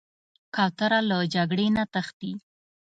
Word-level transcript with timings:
کوتره 0.55 0.99
له 1.09 1.17
جګړې 1.33 1.67
نه 1.75 1.83
تښتي. 1.93 2.31